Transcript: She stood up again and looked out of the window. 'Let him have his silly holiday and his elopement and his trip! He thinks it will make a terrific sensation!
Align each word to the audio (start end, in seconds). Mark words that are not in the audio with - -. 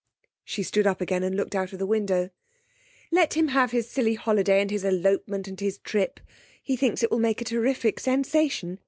She 0.43 0.63
stood 0.63 0.87
up 0.87 0.99
again 0.99 1.21
and 1.21 1.37
looked 1.37 1.53
out 1.53 1.73
of 1.73 1.77
the 1.77 1.85
window. 1.85 2.31
'Let 3.11 3.35
him 3.35 3.49
have 3.49 3.69
his 3.69 3.87
silly 3.87 4.15
holiday 4.15 4.59
and 4.59 4.71
his 4.71 4.83
elopement 4.83 5.47
and 5.47 5.59
his 5.59 5.77
trip! 5.77 6.19
He 6.63 6.75
thinks 6.75 7.03
it 7.03 7.11
will 7.11 7.19
make 7.19 7.39
a 7.39 7.45
terrific 7.45 7.99
sensation! 7.99 8.79